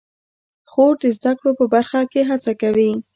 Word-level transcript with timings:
خور 0.71 0.93
د 1.03 1.03
زده 1.17 1.31
کړو 1.37 1.51
په 1.59 1.65
برخه 1.73 1.99
کې 2.11 2.21
هڅه 2.29 2.51
کوي. 2.61 2.91